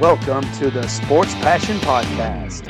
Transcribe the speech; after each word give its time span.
Welcome 0.00 0.44
to 0.58 0.70
the 0.70 0.86
Sports 0.86 1.34
Passion 1.36 1.76
Podcast. 1.78 2.68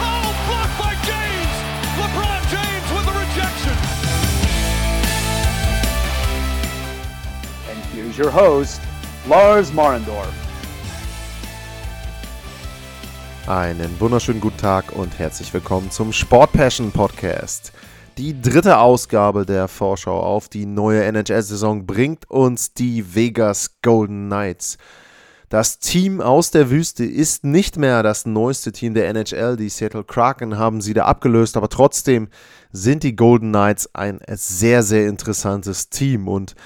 Oh, 0.00 0.34
blocked 0.46 0.76
by 0.78 0.94
James! 1.06 1.54
LeBron 2.00 2.42
James 2.50 2.88
with 2.92 3.04
the 3.06 3.14
rejection. 3.22 3.76
And 7.70 7.78
here's 7.94 8.18
your 8.18 8.30
host, 8.30 8.80
Lars 9.28 9.72
Marendorf. 9.72 10.32
Einen 13.46 13.98
wunderschönen 14.00 14.40
guten 14.40 14.58
Tag 14.58 14.92
und 14.92 15.18
herzlich 15.18 15.54
willkommen 15.54 15.90
zum 15.90 16.12
Sport 16.12 16.52
Passion 16.52 16.92
Podcast. 16.92 17.72
Die 18.18 18.42
dritte 18.42 18.78
Ausgabe 18.78 19.46
der 19.46 19.68
Vorschau 19.68 20.18
auf 20.18 20.48
die 20.48 20.66
neue 20.66 21.04
NHL-Saison 21.04 21.86
bringt 21.86 22.28
uns 22.28 22.74
die 22.74 23.14
Vegas 23.14 23.76
Golden 23.80 24.26
Knights. 24.26 24.76
Das 25.48 25.78
Team 25.78 26.20
aus 26.20 26.50
der 26.50 26.68
Wüste 26.68 27.04
ist 27.04 27.44
nicht 27.44 27.76
mehr 27.76 28.02
das 28.02 28.26
neueste 28.26 28.72
Team 28.72 28.94
der 28.94 29.06
NHL. 29.08 29.56
Die 29.56 29.68
Seattle 29.68 30.02
Kraken 30.02 30.58
haben 30.58 30.80
sie 30.80 30.94
da 30.94 31.04
abgelöst, 31.04 31.56
aber 31.56 31.68
trotzdem 31.68 32.26
sind 32.72 33.04
die 33.04 33.14
Golden 33.14 33.50
Knights 33.50 33.94
ein 33.94 34.18
sehr, 34.30 34.82
sehr 34.82 35.06
interessantes 35.06 35.88
Team. 35.88 36.26
Und 36.26 36.56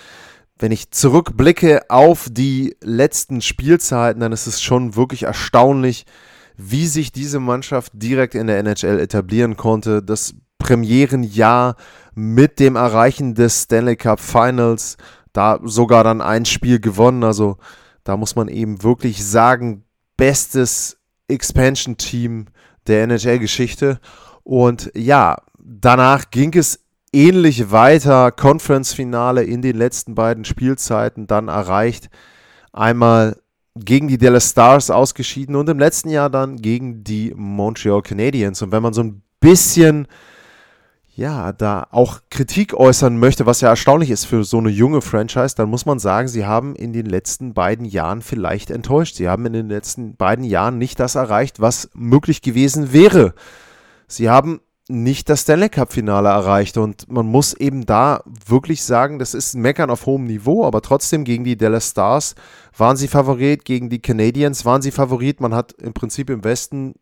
wenn 0.58 0.72
ich 0.72 0.90
zurückblicke 0.90 1.82
auf 1.90 2.28
die 2.30 2.78
letzten 2.80 3.42
Spielzeiten, 3.42 4.20
dann 4.20 4.32
ist 4.32 4.46
es 4.46 4.62
schon 4.62 4.96
wirklich 4.96 5.24
erstaunlich, 5.24 6.06
wie 6.56 6.86
sich 6.86 7.12
diese 7.12 7.40
Mannschaft 7.40 7.92
direkt 7.94 8.34
in 8.34 8.46
der 8.46 8.58
NHL 8.58 9.00
etablieren 9.00 9.58
konnte. 9.58 10.02
Das 10.02 10.34
Premierenjahr 10.62 11.76
mit 12.14 12.60
dem 12.60 12.76
Erreichen 12.76 13.34
des 13.34 13.62
Stanley 13.62 13.96
Cup 13.96 14.20
Finals, 14.20 14.96
da 15.32 15.58
sogar 15.64 16.04
dann 16.04 16.20
ein 16.20 16.44
Spiel 16.44 16.78
gewonnen. 16.78 17.24
Also 17.24 17.56
da 18.04 18.16
muss 18.16 18.36
man 18.36 18.48
eben 18.48 18.82
wirklich 18.82 19.24
sagen, 19.24 19.84
bestes 20.16 20.98
Expansion-Team 21.28 22.46
der 22.86 23.04
NHL-Geschichte. 23.04 24.00
Und 24.44 24.90
ja, 24.94 25.38
danach 25.58 26.30
ging 26.30 26.54
es 26.54 26.80
ähnlich 27.12 27.70
weiter. 27.70 28.30
Conference-Finale 28.30 29.44
in 29.44 29.62
den 29.62 29.76
letzten 29.76 30.14
beiden 30.14 30.44
Spielzeiten 30.44 31.26
dann 31.26 31.48
erreicht. 31.48 32.10
Einmal 32.72 33.36
gegen 33.74 34.08
die 34.08 34.18
Dallas 34.18 34.50
Stars 34.50 34.90
ausgeschieden 34.90 35.56
und 35.56 35.68
im 35.68 35.78
letzten 35.78 36.10
Jahr 36.10 36.28
dann 36.28 36.56
gegen 36.56 37.04
die 37.04 37.32
Montreal 37.34 38.02
Canadiens. 38.02 38.60
Und 38.62 38.72
wenn 38.72 38.82
man 38.82 38.92
so 38.92 39.02
ein 39.02 39.22
bisschen 39.40 40.06
ja, 41.14 41.52
da 41.52 41.86
auch 41.90 42.20
Kritik 42.30 42.72
äußern 42.72 43.18
möchte, 43.18 43.44
was 43.44 43.60
ja 43.60 43.68
erstaunlich 43.68 44.10
ist 44.10 44.24
für 44.24 44.44
so 44.44 44.58
eine 44.58 44.70
junge 44.70 45.02
Franchise, 45.02 45.54
dann 45.54 45.68
muss 45.68 45.84
man 45.84 45.98
sagen, 45.98 46.26
sie 46.26 46.46
haben 46.46 46.74
in 46.74 46.94
den 46.94 47.04
letzten 47.04 47.52
beiden 47.52 47.84
Jahren 47.84 48.22
vielleicht 48.22 48.70
enttäuscht. 48.70 49.16
Sie 49.16 49.28
haben 49.28 49.44
in 49.44 49.52
den 49.52 49.68
letzten 49.68 50.16
beiden 50.16 50.44
Jahren 50.44 50.78
nicht 50.78 50.98
das 50.98 51.14
erreicht, 51.14 51.60
was 51.60 51.90
möglich 51.92 52.40
gewesen 52.40 52.94
wäre. 52.94 53.34
Sie 54.06 54.30
haben 54.30 54.60
nicht 54.88 55.28
das 55.28 55.42
Stanley 55.42 55.68
Cup 55.68 55.92
Finale 55.92 56.30
erreicht 56.30 56.76
und 56.76 57.10
man 57.10 57.26
muss 57.26 57.54
eben 57.54 57.86
da 57.86 58.22
wirklich 58.46 58.82
sagen, 58.82 59.18
das 59.18 59.34
ist 59.34 59.54
ein 59.54 59.62
Meckern 59.62 59.90
auf 59.90 60.06
hohem 60.06 60.24
Niveau, 60.24 60.64
aber 60.64 60.80
trotzdem 60.80 61.24
gegen 61.24 61.44
die 61.44 61.56
Dallas 61.56 61.90
Stars 61.90 62.34
waren 62.76 62.96
sie 62.96 63.08
Favorit, 63.08 63.64
gegen 63.64 63.90
die 63.90 64.00
Canadiens 64.00 64.64
waren 64.64 64.82
sie 64.82 64.90
Favorit. 64.90 65.40
Man 65.40 65.54
hat 65.54 65.72
im 65.74 65.92
Prinzip 65.92 66.30
im 66.30 66.42
Westen 66.42 66.94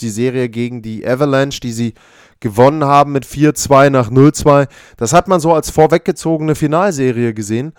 die 0.00 0.10
Serie 0.10 0.48
gegen 0.48 0.82
die 0.82 1.06
Avalanche, 1.06 1.60
die 1.60 1.72
sie 1.72 1.94
gewonnen 2.42 2.84
haben 2.84 3.12
mit 3.12 3.24
4-2 3.24 3.88
nach 3.88 4.10
0-2. 4.10 4.68
Das 4.98 5.14
hat 5.14 5.28
man 5.28 5.40
so 5.40 5.54
als 5.54 5.70
vorweggezogene 5.70 6.54
Finalserie 6.54 7.32
gesehen. 7.32 7.72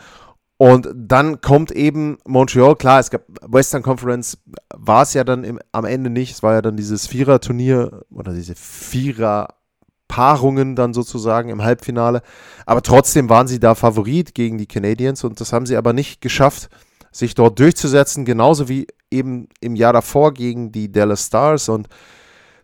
Und 0.58 0.90
dann 0.96 1.42
kommt 1.42 1.72
eben 1.72 2.18
Montreal, 2.26 2.76
klar, 2.76 3.00
es 3.00 3.12
gab 3.12 3.22
Western 3.46 3.84
Conference, 3.84 4.40
war 4.74 5.04
es 5.04 5.14
ja 5.14 5.24
dann 5.24 5.44
im, 5.44 5.60
am 5.72 5.86
Ende 5.86 6.10
nicht, 6.10 6.32
es 6.32 6.42
war 6.42 6.54
ja 6.54 6.62
dann 6.62 6.78
dieses 6.78 7.06
Vierer-Turnier 7.08 8.06
oder 8.10 8.34
diese 8.34 8.56
Vierer-Paarungen 8.56 10.76
dann 10.76 10.94
sozusagen 10.94 11.50
im 11.50 11.64
Halbfinale. 11.64 12.22
Aber 12.66 12.82
trotzdem 12.82 13.30
waren 13.30 13.48
sie 13.48 13.60
da 13.60 13.76
Favorit 13.76 14.34
gegen 14.36 14.58
die 14.58 14.68
Canadiens 14.68 15.26
und 15.26 15.42
das 15.42 15.52
haben 15.52 15.66
sie 15.66 15.76
aber 15.76 15.92
nicht 15.92 16.22
geschafft, 16.22 16.70
sich 17.12 17.36
dort 17.36 17.60
durchzusetzen, 17.60 18.24
genauso 18.24 18.70
wie 18.70 18.88
eben 19.12 19.50
im 19.60 19.76
Jahr 19.76 19.92
davor 19.94 20.34
gegen 20.34 20.72
die 20.72 20.90
Dallas 20.92 21.26
Stars. 21.26 21.68
Und 21.68 21.90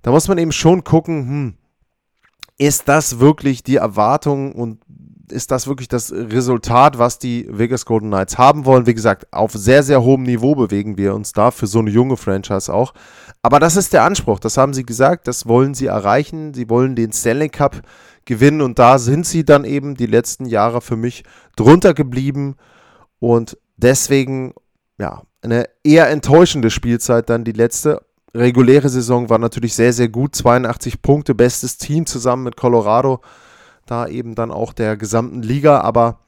da 0.04 0.12
muss 0.12 0.28
man 0.28 0.38
eben 0.38 0.52
schon 0.52 0.84
gucken, 0.84 1.28
hm, 1.28 1.56
ist 2.60 2.88
das 2.88 3.20
wirklich 3.20 3.64
die 3.64 3.78
Erwartung 3.78 4.52
und 4.52 4.80
ist 5.32 5.52
das 5.52 5.68
wirklich 5.68 5.88
das 5.88 6.12
Resultat, 6.12 6.98
was 6.98 7.20
die 7.20 7.48
Vegas 7.50 7.86
Golden 7.86 8.10
Knights 8.10 8.38
haben 8.38 8.66
wollen? 8.66 8.86
Wie 8.86 8.94
gesagt, 8.94 9.32
auf 9.32 9.54
sehr, 9.54 9.84
sehr 9.84 10.04
hohem 10.04 10.24
Niveau 10.24 10.56
bewegen 10.56 10.98
wir 10.98 11.16
uns 11.16 11.32
da, 11.34 11.52
für 11.52 11.68
so 11.68 11.80
eine 11.80 11.90
junge 11.90 12.18
Franchise 12.18 12.74
auch. 12.74 12.94
Aber 13.42 13.60
das 13.60 13.78
ist 13.78 13.94
der 13.94 14.04
Anspruch, 14.04 14.40
das 14.40 14.58
haben 14.58 14.74
sie 14.74 14.86
gesagt, 14.86 15.28
das 15.28 15.48
wollen 15.48 15.74
sie 15.74 15.86
erreichen. 15.86 16.54
Sie 16.54 16.70
wollen 16.70 16.96
den 16.96 17.14
Stanley 17.14 17.50
Cup 17.50 17.82
gewinnen 18.26 18.62
und 18.62 18.78
da 18.78 19.00
sind 19.00 19.26
sie 19.26 19.46
dann 19.46 19.64
eben 19.64 19.96
die 19.96 20.06
letzten 20.06 20.46
Jahre 20.46 20.82
für 20.82 20.98
mich 20.98 21.24
drunter 21.56 21.94
geblieben 21.94 22.56
und 23.20 23.58
deswegen, 23.78 24.54
ja, 25.00 25.24
eine 25.42 25.66
eher 25.84 26.10
enttäuschende 26.10 26.70
Spielzeit 26.70 27.30
dann 27.30 27.46
die 27.46 27.54
letzte 27.54 28.02
reguläre 28.34 28.90
Saison 28.90 29.30
war 29.30 29.38
natürlich 29.38 29.74
sehr, 29.74 29.94
sehr 29.94 30.10
gut. 30.10 30.36
82 30.36 31.02
Punkte, 31.02 31.36
bestes 31.36 31.78
Team 31.78 32.06
zusammen 32.06 32.44
mit 32.44 32.58
Colorado. 32.58 33.22
Da 33.86 34.08
eben 34.08 34.36
dann 34.36 34.52
auch 34.52 34.74
der 34.74 34.98
gesamten 34.98 35.42
Liga. 35.42 35.82
Aber 35.82 36.20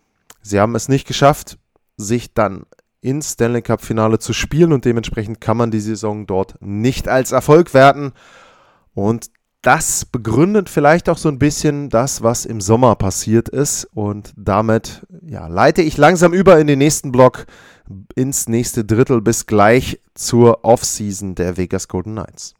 sie 0.41 0.59
haben 0.59 0.75
es 0.75 0.89
nicht 0.89 1.07
geschafft, 1.07 1.57
sich 1.97 2.33
dann 2.33 2.65
ins 3.01 3.31
Stanley 3.33 3.61
Cup 3.61 3.81
Finale 3.81 4.19
zu 4.19 4.33
spielen. 4.33 4.73
Und 4.73 4.85
dementsprechend 4.85 5.41
kann 5.41 5.57
man 5.57 5.71
die 5.71 5.79
Saison 5.79 6.27
dort 6.27 6.55
nicht 6.61 7.07
als 7.07 7.31
Erfolg 7.31 7.73
werten. 7.73 8.13
Und 8.93 9.31
das 9.61 10.05
begründet 10.05 10.69
vielleicht 10.69 11.07
auch 11.07 11.17
so 11.17 11.29
ein 11.29 11.37
bisschen 11.37 11.89
das, 11.89 12.23
was 12.23 12.45
im 12.45 12.61
Sommer 12.61 12.95
passiert 12.95 13.47
ist. 13.47 13.85
Und 13.93 14.33
damit 14.35 15.05
ja, 15.25 15.47
leite 15.47 15.81
ich 15.83 15.97
langsam 15.97 16.33
über 16.33 16.59
in 16.59 16.67
den 16.67 16.79
nächsten 16.79 17.11
Block, 17.11 17.45
ins 18.15 18.47
nächste 18.47 18.85
Drittel, 18.85 19.21
bis 19.21 19.45
gleich 19.45 19.99
zur 20.13 20.63
Offseason 20.63 21.35
der 21.35 21.57
Vegas 21.57 21.87
Golden 21.87 22.13
Knights. 22.13 22.55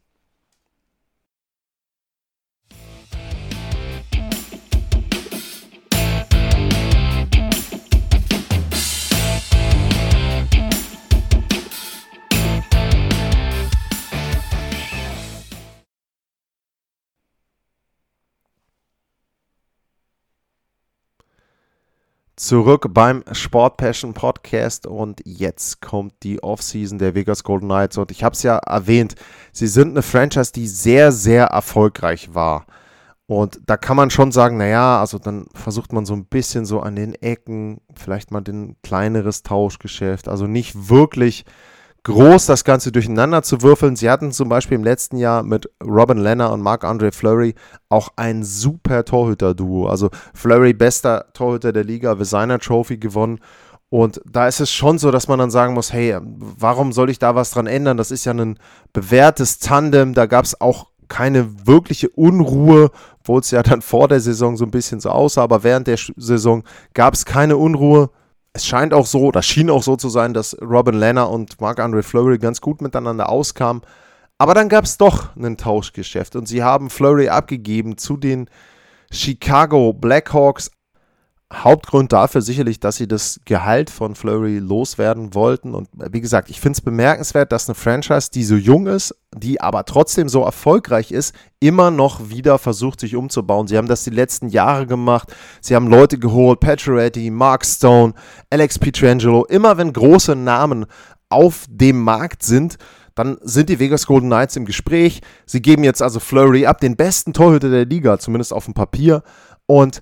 Zurück 22.41 22.87
beim 22.89 23.23
Sport 23.33 23.77
Passion 23.77 24.15
Podcast 24.15 24.87
und 24.87 25.21
jetzt 25.25 25.79
kommt 25.79 26.23
die 26.23 26.41
Offseason 26.41 26.97
der 26.97 27.13
Vegas 27.13 27.43
Golden 27.43 27.67
Knights 27.67 27.99
und 27.99 28.09
ich 28.09 28.23
habe 28.23 28.33
es 28.33 28.41
ja 28.41 28.57
erwähnt, 28.57 29.13
sie 29.51 29.67
sind 29.67 29.91
eine 29.91 30.01
Franchise, 30.01 30.51
die 30.51 30.67
sehr, 30.67 31.11
sehr 31.11 31.45
erfolgreich 31.45 32.33
war. 32.33 32.65
Und 33.27 33.61
da 33.67 33.77
kann 33.77 33.95
man 33.95 34.09
schon 34.09 34.31
sagen, 34.31 34.57
naja, 34.57 34.99
also 34.99 35.19
dann 35.19 35.45
versucht 35.53 35.93
man 35.93 36.07
so 36.07 36.15
ein 36.15 36.25
bisschen 36.25 36.65
so 36.65 36.79
an 36.79 36.95
den 36.95 37.13
Ecken, 37.13 37.79
vielleicht 37.93 38.31
mal 38.31 38.41
ein 38.47 38.75
kleineres 38.81 39.43
Tauschgeschäft, 39.43 40.27
also 40.27 40.47
nicht 40.47 40.89
wirklich 40.89 41.45
groß 42.03 42.47
das 42.47 42.63
Ganze 42.63 42.91
durcheinander 42.91 43.43
zu 43.43 43.61
würfeln. 43.61 43.95
Sie 43.95 44.09
hatten 44.09 44.31
zum 44.31 44.49
Beispiel 44.49 44.75
im 44.75 44.83
letzten 44.83 45.17
Jahr 45.17 45.43
mit 45.43 45.69
Robin 45.83 46.17
Lenner 46.17 46.51
und 46.51 46.61
Marc-André 46.61 47.11
Fleury 47.11 47.53
auch 47.89 48.09
ein 48.15 48.43
super 48.43 49.05
Torhüter-Duo. 49.05 49.87
Also 49.87 50.09
Fleury, 50.33 50.73
bester 50.73 51.27
Torhüter 51.33 51.71
der 51.71 51.83
Liga, 51.83 52.15
Designer 52.15 52.59
Trophy 52.59 52.97
gewonnen. 52.97 53.39
Und 53.89 54.21
da 54.25 54.47
ist 54.47 54.61
es 54.61 54.71
schon 54.71 54.97
so, 54.97 55.11
dass 55.11 55.27
man 55.27 55.37
dann 55.37 55.51
sagen 55.51 55.73
muss, 55.73 55.93
hey, 55.93 56.17
warum 56.21 56.93
soll 56.93 57.09
ich 57.09 57.19
da 57.19 57.35
was 57.35 57.51
dran 57.51 57.67
ändern? 57.67 57.97
Das 57.97 58.09
ist 58.09 58.25
ja 58.25 58.33
ein 58.33 58.57
bewährtes 58.93 59.59
Tandem. 59.59 60.13
Da 60.13 60.25
gab 60.25 60.45
es 60.45 60.59
auch 60.59 60.87
keine 61.07 61.67
wirkliche 61.67 62.09
Unruhe, 62.09 62.89
obwohl 63.19 63.41
es 63.41 63.51
ja 63.51 63.61
dann 63.61 63.81
vor 63.81 64.07
der 64.07 64.21
Saison 64.21 64.55
so 64.55 64.63
ein 64.65 64.71
bisschen 64.71 65.01
so 65.01 65.09
aussah. 65.09 65.43
Aber 65.43 65.63
während 65.63 65.87
der 65.87 65.99
Saison 66.15 66.63
gab 66.93 67.13
es 67.13 67.25
keine 67.25 67.57
Unruhe 67.57 68.09
es 68.53 68.65
scheint 68.65 68.93
auch 68.93 69.05
so, 69.05 69.21
oder 69.25 69.41
schien 69.41 69.69
auch 69.69 69.83
so 69.83 69.95
zu 69.95 70.09
sein, 70.09 70.33
dass 70.33 70.57
Robin 70.61 70.95
Lanner 70.95 71.29
und 71.29 71.61
Marc-André 71.61 72.03
Fleury 72.03 72.37
ganz 72.37 72.59
gut 72.59 72.81
miteinander 72.81 73.29
auskamen. 73.29 73.81
Aber 74.37 74.53
dann 74.53 74.69
gab 74.69 74.85
es 74.85 74.97
doch 74.97 75.35
ein 75.35 75.57
Tauschgeschäft 75.57 76.35
und 76.35 76.47
sie 76.47 76.63
haben 76.63 76.89
Fleury 76.89 77.29
abgegeben 77.29 77.97
zu 77.97 78.17
den 78.17 78.49
Chicago 79.11 79.93
Blackhawks. 79.93 80.71
Hauptgrund 81.51 82.13
dafür 82.13 82.41
sicherlich, 82.41 82.79
dass 82.79 82.95
sie 82.95 83.07
das 83.07 83.41
Gehalt 83.45 83.89
von 83.89 84.15
Flurry 84.15 84.59
loswerden 84.59 85.33
wollten. 85.33 85.75
Und 85.75 85.89
wie 85.93 86.21
gesagt, 86.21 86.49
ich 86.49 86.61
finde 86.61 86.77
es 86.77 86.81
bemerkenswert, 86.81 87.51
dass 87.51 87.67
eine 87.67 87.75
Franchise, 87.75 88.29
die 88.33 88.43
so 88.43 88.55
jung 88.55 88.87
ist, 88.87 89.15
die 89.35 89.59
aber 89.59 89.85
trotzdem 89.85 90.29
so 90.29 90.43
erfolgreich 90.43 91.11
ist, 91.11 91.35
immer 91.59 91.91
noch 91.91 92.29
wieder 92.29 92.57
versucht, 92.57 93.01
sich 93.01 93.15
umzubauen. 93.15 93.67
Sie 93.67 93.77
haben 93.77 93.87
das 93.87 94.03
die 94.03 94.11
letzten 94.11 94.47
Jahre 94.47 94.87
gemacht. 94.87 95.33
Sie 95.59 95.75
haben 95.75 95.87
Leute 95.87 96.17
geholt, 96.17 96.61
Pacioretty, 96.61 97.29
Mark 97.31 97.65
Stone, 97.65 98.13
Alex 98.49 98.79
Pietrangelo. 98.79 99.45
Immer 99.45 99.77
wenn 99.77 99.91
große 99.91 100.35
Namen 100.35 100.85
auf 101.29 101.65
dem 101.69 102.01
Markt 102.01 102.43
sind, 102.43 102.77
dann 103.13 103.37
sind 103.41 103.69
die 103.69 103.79
Vegas 103.79 104.07
Golden 104.07 104.27
Knights 104.27 104.55
im 104.55 104.65
Gespräch. 104.65 105.21
Sie 105.45 105.61
geben 105.61 105.83
jetzt 105.83 106.01
also 106.01 106.21
Flurry 106.21 106.65
ab, 106.65 106.79
den 106.79 106.95
besten 106.95 107.33
Torhüter 107.33 107.69
der 107.69 107.85
Liga, 107.85 108.17
zumindest 108.19 108.53
auf 108.53 108.65
dem 108.65 108.73
Papier. 108.73 109.23
Und 109.65 110.01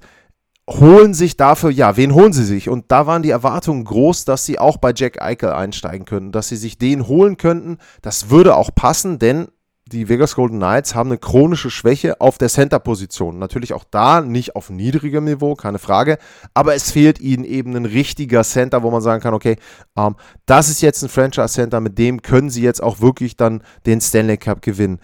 holen 0.69 1.13
sich 1.13 1.35
dafür, 1.35 1.71
ja, 1.71 1.97
wen 1.97 2.13
holen 2.13 2.33
sie 2.33 2.45
sich? 2.45 2.69
Und 2.69 2.85
da 2.91 3.07
waren 3.07 3.23
die 3.23 3.31
Erwartungen 3.31 3.83
groß, 3.83 4.25
dass 4.25 4.45
sie 4.45 4.59
auch 4.59 4.77
bei 4.77 4.93
Jack 4.95 5.21
Eichel 5.21 5.51
einsteigen 5.51 6.05
könnten, 6.05 6.31
dass 6.31 6.47
sie 6.47 6.57
sich 6.57 6.77
den 6.77 7.07
holen 7.07 7.37
könnten. 7.37 7.77
Das 8.01 8.29
würde 8.29 8.55
auch 8.55 8.73
passen, 8.73 9.19
denn 9.19 9.47
die 9.91 10.07
Vegas 10.07 10.35
Golden 10.35 10.57
Knights 10.57 10.93
haben 10.93 11.09
eine 11.09 11.17
chronische 11.17 11.71
Schwäche 11.71 12.21
auf 12.21 12.37
der 12.37 12.49
Center-Position. 12.49 13.39
Natürlich 13.39 13.73
auch 13.73 13.83
da 13.89 14.21
nicht 14.21 14.55
auf 14.55 14.69
niedrigem 14.69 15.23
Niveau, 15.23 15.55
keine 15.55 15.79
Frage. 15.79 16.19
Aber 16.53 16.75
es 16.75 16.91
fehlt 16.91 17.19
ihnen 17.19 17.43
eben 17.43 17.75
ein 17.75 17.85
richtiger 17.85 18.43
Center, 18.43 18.83
wo 18.83 18.91
man 18.91 19.01
sagen 19.01 19.23
kann, 19.23 19.33
okay, 19.33 19.55
ähm, 19.97 20.15
das 20.45 20.69
ist 20.69 20.81
jetzt 20.81 21.01
ein 21.01 21.09
Franchise-Center, 21.09 21.79
mit 21.79 21.97
dem 21.97 22.21
können 22.21 22.51
sie 22.51 22.61
jetzt 22.61 22.83
auch 22.83 23.01
wirklich 23.01 23.35
dann 23.35 23.63
den 23.87 23.99
Stanley 23.99 24.37
Cup 24.37 24.61
gewinnen. 24.61 24.99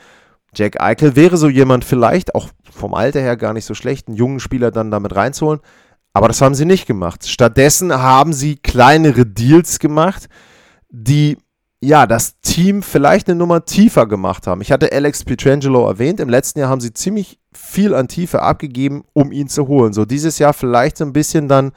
Jack 0.55 0.81
Eichel 0.81 1.15
wäre 1.15 1.37
so 1.37 1.49
jemand 1.49 1.85
vielleicht, 1.85 2.35
auch 2.35 2.49
vom 2.71 2.93
Alter 2.93 3.21
her 3.21 3.37
gar 3.37 3.53
nicht 3.53 3.65
so 3.65 3.73
schlecht, 3.73 4.07
einen 4.07 4.17
jungen 4.17 4.39
Spieler 4.39 4.71
dann 4.71 4.91
damit 4.91 5.15
reinzuholen. 5.15 5.61
Aber 6.13 6.27
das 6.27 6.41
haben 6.41 6.55
sie 6.55 6.65
nicht 6.65 6.87
gemacht. 6.87 7.27
Stattdessen 7.27 7.93
haben 7.93 8.31
sie 8.31 8.55
kleinere 8.55 9.25
Deals 9.25 9.79
gemacht, 9.79 10.29
die 10.89 11.37
ja 11.81 12.07
das 12.07 12.39
Team 12.41 12.81
vielleicht 12.81 13.27
eine 13.27 13.37
Nummer 13.37 13.65
tiefer 13.65 14.05
gemacht 14.07 14.47
haben. 14.47 14.61
Ich 14.61 14.71
hatte 14.71 14.91
Alex 14.91 15.23
Pietrangelo 15.23 15.87
erwähnt. 15.87 16.19
Im 16.19 16.29
letzten 16.29 16.59
Jahr 16.59 16.69
haben 16.69 16.81
sie 16.81 16.93
ziemlich 16.93 17.39
viel 17.53 17.93
an 17.93 18.07
Tiefe 18.07 18.41
abgegeben, 18.41 19.03
um 19.13 19.31
ihn 19.31 19.49
zu 19.49 19.67
holen. 19.67 19.93
So 19.93 20.05
dieses 20.05 20.39
Jahr 20.39 20.53
vielleicht 20.53 20.97
so 20.97 21.05
ein 21.05 21.13
bisschen 21.13 21.47
dann, 21.47 21.71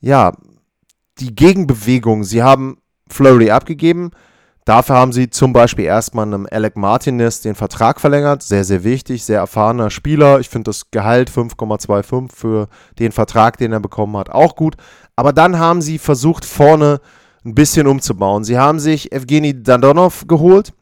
ja, 0.00 0.32
die 1.18 1.34
Gegenbewegung. 1.34 2.24
Sie 2.24 2.42
haben 2.42 2.78
Flurry 3.08 3.50
abgegeben, 3.50 4.10
Dafür 4.66 4.96
haben 4.96 5.12
sie 5.12 5.30
zum 5.30 5.52
Beispiel 5.52 5.84
erstmal 5.84 6.26
einem 6.26 6.48
Alec 6.50 6.76
Martinez 6.76 7.40
den 7.40 7.54
Vertrag 7.54 8.00
verlängert. 8.00 8.42
Sehr, 8.42 8.64
sehr 8.64 8.82
wichtig, 8.82 9.24
sehr 9.24 9.38
erfahrener 9.38 9.90
Spieler. 9.90 10.40
Ich 10.40 10.48
finde 10.48 10.70
das 10.70 10.90
Gehalt 10.90 11.30
5,25 11.30 12.32
für 12.34 12.68
den 12.98 13.12
Vertrag, 13.12 13.58
den 13.58 13.72
er 13.72 13.78
bekommen 13.78 14.16
hat, 14.16 14.28
auch 14.28 14.56
gut. 14.56 14.74
Aber 15.14 15.32
dann 15.32 15.60
haben 15.60 15.82
sie 15.82 15.98
versucht, 15.98 16.44
vorne 16.44 17.00
ein 17.44 17.54
bisschen 17.54 17.86
umzubauen. 17.86 18.42
Sie 18.42 18.58
haben 18.58 18.80
sich 18.80 19.12
Evgeny 19.12 19.62
Dandonov 19.62 20.26
geholt. 20.26 20.72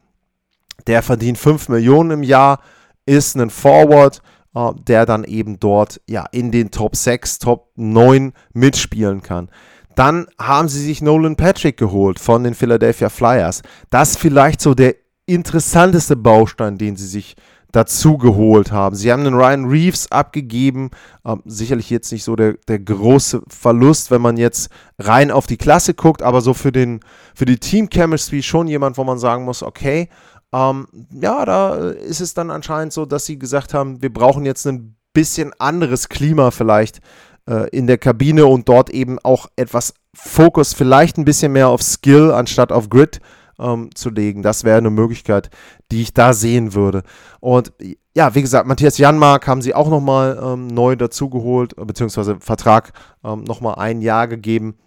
Der 0.87 1.03
verdient 1.03 1.37
5 1.37 1.69
Millionen 1.69 2.09
im 2.09 2.23
Jahr, 2.23 2.61
ist 3.05 3.35
ein 3.35 3.51
Forward, 3.51 4.23
äh, 4.55 4.71
der 4.87 5.05
dann 5.05 5.23
eben 5.23 5.59
dort 5.59 6.01
ja, 6.07 6.25
in 6.31 6.51
den 6.51 6.71
Top 6.71 6.95
6, 6.95 7.37
Top 7.37 7.69
9 7.75 8.33
mitspielen 8.51 9.21
kann. 9.21 9.49
Dann 9.95 10.27
haben 10.39 10.67
sie 10.67 10.81
sich 10.81 11.01
Nolan 11.01 11.35
Patrick 11.35 11.77
geholt 11.77 12.19
von 12.19 12.43
den 12.43 12.53
Philadelphia 12.53 13.09
Flyers. 13.09 13.61
Das 13.89 14.17
vielleicht 14.17 14.61
so 14.61 14.73
der 14.73 14.95
interessanteste 15.25 16.15
Baustein, 16.15 16.77
den 16.77 16.95
sie 16.95 17.07
sich 17.07 17.35
dazu 17.75 18.17
geholt 18.17 18.71
haben. 18.71 18.95
Sie 18.95 19.11
haben 19.11 19.25
den 19.25 19.33
Ryan 19.33 19.65
Reeves 19.65 20.11
abgegeben. 20.11 20.91
Ähm, 21.25 21.41
sicherlich 21.45 21.89
jetzt 21.89 22.11
nicht 22.11 22.23
so 22.23 22.35
der, 22.35 22.53
der 22.67 22.79
große 22.79 23.41
Verlust, 23.47 24.11
wenn 24.11 24.21
man 24.21 24.37
jetzt 24.37 24.69
rein 24.97 25.29
auf 25.29 25.45
die 25.45 25.57
Klasse 25.57 25.93
guckt, 25.93 26.21
aber 26.21 26.41
so 26.41 26.53
für, 26.53 26.71
den, 26.71 27.01
für 27.33 27.45
die 27.45 27.57
Team 27.57 27.89
Chemistry 27.89 28.43
schon 28.43 28.67
jemand, 28.67 28.97
wo 28.97 29.03
man 29.03 29.19
sagen 29.19 29.43
muss, 29.43 29.61
okay, 29.61 30.09
ähm, 30.53 30.87
ja, 31.11 31.43
da 31.43 31.75
ist 31.89 32.21
es 32.21 32.33
dann 32.33 32.49
anscheinend 32.49 32.93
so, 32.93 33.05
dass 33.05 33.25
sie 33.25 33.37
gesagt 33.37 33.73
haben, 33.73 34.01
wir 34.01 34.13
brauchen 34.13 34.45
jetzt 34.45 34.65
ein 34.65 34.95
bisschen 35.13 35.51
anderes 35.59 36.07
Klima 36.07 36.51
vielleicht 36.51 37.01
äh, 37.49 37.69
in 37.69 37.87
der 37.87 37.97
Kabine 37.97 38.45
und 38.45 38.67
dort 38.67 38.89
eben 38.89 39.19
auch 39.19 39.47
etwas 39.55 39.93
Fokus, 40.13 40.73
vielleicht 40.73 41.17
ein 41.17 41.25
bisschen 41.25 41.51
mehr 41.51 41.69
auf 41.69 41.81
Skill 41.81 42.31
anstatt 42.31 42.71
auf 42.71 42.89
Grid 42.89 43.19
ähm, 43.59 43.89
zu 43.93 44.09
legen. 44.09 44.41
Das 44.41 44.63
wäre 44.63 44.77
eine 44.77 44.89
Möglichkeit, 44.89 45.49
die 45.91 46.01
ich 46.01 46.13
da 46.13 46.33
sehen 46.33 46.73
würde. 46.73 47.03
Und 47.39 47.73
ja, 48.15 48.33
wie 48.33 48.41
gesagt, 48.41 48.67
Matthias 48.67 48.97
Janmark 48.97 49.47
haben 49.47 49.61
sie 49.61 49.75
auch 49.75 49.89
nochmal 49.89 50.39
ähm, 50.41 50.67
neu 50.67 50.95
dazugeholt, 50.95 51.75
beziehungsweise 51.75 52.37
Vertrag 52.39 52.93
ähm, 53.23 53.43
nochmal 53.43 53.75
ein 53.75 54.01
Jahr 54.01 54.27
gegeben. 54.27 54.77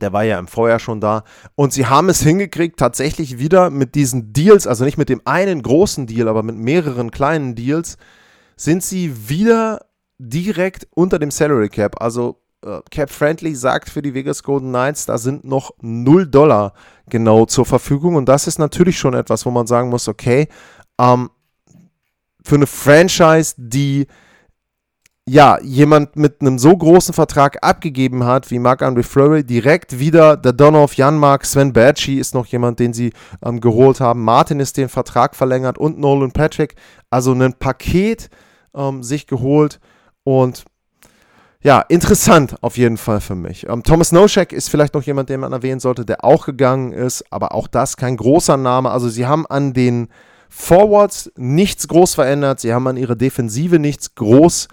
Der 0.00 0.12
war 0.12 0.24
ja 0.24 0.38
im 0.38 0.48
Vorjahr 0.48 0.78
schon 0.78 1.00
da. 1.00 1.24
Und 1.54 1.72
sie 1.72 1.86
haben 1.86 2.08
es 2.08 2.22
hingekriegt, 2.22 2.78
tatsächlich 2.78 3.38
wieder 3.38 3.70
mit 3.70 3.94
diesen 3.94 4.32
Deals, 4.32 4.66
also 4.66 4.84
nicht 4.84 4.98
mit 4.98 5.08
dem 5.08 5.20
einen 5.24 5.62
großen 5.62 6.06
Deal, 6.06 6.28
aber 6.28 6.42
mit 6.42 6.56
mehreren 6.56 7.10
kleinen 7.10 7.54
Deals, 7.54 7.98
sind 8.56 8.82
sie 8.82 9.28
wieder 9.28 9.89
direkt 10.20 10.86
unter 10.94 11.18
dem 11.18 11.30
Salary 11.30 11.68
Cap. 11.68 12.00
Also 12.00 12.40
äh, 12.64 12.80
Cap 12.90 13.10
Friendly 13.10 13.54
sagt 13.54 13.88
für 13.88 14.02
die 14.02 14.14
Vegas 14.14 14.42
Golden 14.42 14.68
Knights, 14.68 15.06
da 15.06 15.16
sind 15.16 15.44
noch 15.44 15.72
0 15.80 16.26
Dollar 16.26 16.74
genau 17.08 17.46
zur 17.46 17.64
Verfügung. 17.64 18.16
Und 18.16 18.28
das 18.28 18.46
ist 18.46 18.58
natürlich 18.58 18.98
schon 18.98 19.14
etwas, 19.14 19.46
wo 19.46 19.50
man 19.50 19.66
sagen 19.66 19.88
muss, 19.88 20.08
okay, 20.08 20.48
ähm, 21.00 21.30
für 22.44 22.56
eine 22.56 22.66
Franchise, 22.66 23.54
die 23.56 24.06
ja, 25.26 25.60
jemand 25.62 26.16
mit 26.16 26.40
einem 26.40 26.58
so 26.58 26.76
großen 26.76 27.14
Vertrag 27.14 27.62
abgegeben 27.62 28.24
hat 28.24 28.50
wie 28.50 28.58
Marc-André 28.58 29.04
Fleury, 29.04 29.44
direkt 29.44 29.98
wieder 29.98 30.36
der 30.36 30.52
Donov, 30.52 30.94
Janmark, 30.94 31.46
Sven 31.46 31.72
Berchi 31.72 32.18
ist 32.18 32.34
noch 32.34 32.46
jemand, 32.46 32.80
den 32.80 32.92
sie 32.92 33.12
ähm, 33.44 33.60
geholt 33.60 34.00
haben. 34.00 34.24
Martin 34.24 34.60
ist 34.60 34.76
den 34.76 34.88
Vertrag 34.88 35.36
verlängert 35.36 35.78
und 35.78 35.98
Nolan 35.98 36.32
Patrick. 36.32 36.74
Also 37.10 37.32
ein 37.32 37.52
Paket 37.54 38.28
ähm, 38.74 39.02
sich 39.02 39.26
geholt, 39.26 39.78
und 40.24 40.64
ja, 41.62 41.80
interessant 41.80 42.56
auf 42.62 42.78
jeden 42.78 42.96
Fall 42.96 43.20
für 43.20 43.34
mich. 43.34 43.68
Ähm, 43.68 43.82
Thomas 43.82 44.12
Noschek 44.12 44.52
ist 44.52 44.70
vielleicht 44.70 44.94
noch 44.94 45.02
jemand, 45.02 45.28
den 45.28 45.40
man 45.40 45.52
erwähnen 45.52 45.80
sollte, 45.80 46.06
der 46.06 46.24
auch 46.24 46.46
gegangen 46.46 46.92
ist, 46.92 47.24
aber 47.30 47.54
auch 47.54 47.66
das 47.68 47.98
kein 47.98 48.16
großer 48.16 48.56
Name. 48.56 48.90
Also 48.90 49.10
sie 49.10 49.26
haben 49.26 49.46
an 49.46 49.74
den 49.74 50.08
Forwards 50.48 51.30
nichts 51.36 51.86
groß 51.86 52.14
verändert, 52.14 52.60
sie 52.60 52.72
haben 52.72 52.86
an 52.86 52.96
ihrer 52.96 53.14
Defensive 53.14 53.78
nichts 53.78 54.14
groß 54.14 54.68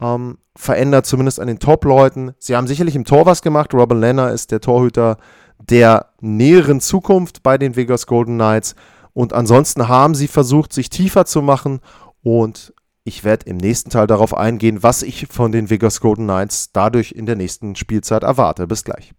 ähm, 0.00 0.38
verändert, 0.56 1.04
zumindest 1.04 1.38
an 1.38 1.48
den 1.48 1.58
Top-Leuten. 1.58 2.32
Sie 2.38 2.56
haben 2.56 2.66
sicherlich 2.66 2.96
im 2.96 3.04
Tor 3.04 3.26
was 3.26 3.42
gemacht. 3.42 3.74
Robin 3.74 4.00
Lenner 4.00 4.32
ist 4.32 4.52
der 4.52 4.60
Torhüter 4.60 5.18
der 5.58 6.06
näheren 6.20 6.80
Zukunft 6.80 7.42
bei 7.42 7.58
den 7.58 7.76
Vegas 7.76 8.06
Golden 8.06 8.34
Knights. 8.34 8.74
Und 9.12 9.32
ansonsten 9.32 9.88
haben 9.88 10.14
sie 10.14 10.28
versucht, 10.28 10.72
sich 10.72 10.88
tiefer 10.88 11.26
zu 11.26 11.42
machen 11.42 11.80
und 12.22 12.72
ich 13.04 13.24
werde 13.24 13.46
im 13.48 13.56
nächsten 13.56 13.90
Teil 13.90 14.06
darauf 14.06 14.36
eingehen, 14.36 14.82
was 14.82 15.02
ich 15.02 15.26
von 15.30 15.52
den 15.52 15.70
Vegas 15.70 16.00
Golden 16.00 16.24
Knights 16.24 16.72
dadurch 16.72 17.12
in 17.12 17.26
der 17.26 17.36
nächsten 17.36 17.74
Spielzeit 17.74 18.22
erwarte. 18.22 18.66
Bis 18.66 18.84
gleich. 18.84 19.12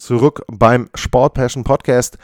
Zurück 0.00 0.42
beim 0.48 0.88
Sport 0.94 1.34
Passion 1.34 1.64
Podcast. 1.64 2.18